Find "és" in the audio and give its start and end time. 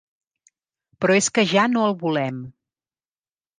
1.19-1.29